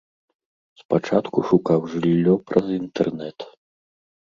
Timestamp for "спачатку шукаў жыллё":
0.81-2.33